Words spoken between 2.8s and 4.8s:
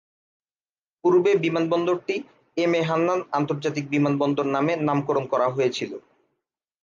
হান্নান আন্তর্জাতিক বিমানবন্দর নামে